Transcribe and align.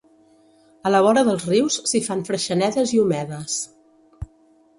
A 0.89 0.91
la 0.93 1.01
vora 1.07 1.23
dels 1.27 1.45
rius, 1.49 1.77
s'hi 1.91 2.01
fan 2.07 2.25
freixenedes 2.31 2.95
i 2.97 3.03
omedes. 3.05 3.61